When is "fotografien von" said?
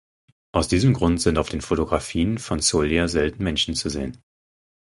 1.61-2.59